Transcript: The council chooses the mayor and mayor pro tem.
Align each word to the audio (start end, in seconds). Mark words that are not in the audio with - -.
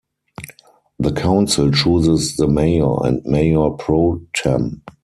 The 0.97 1.11
council 1.11 1.69
chooses 1.69 2.35
the 2.35 2.47
mayor 2.47 3.05
and 3.05 3.23
mayor 3.23 3.69
pro 3.69 4.19
tem. 4.35 4.81